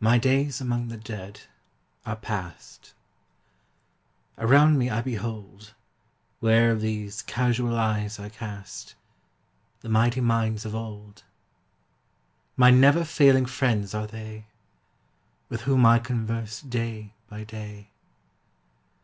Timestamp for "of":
10.64-10.74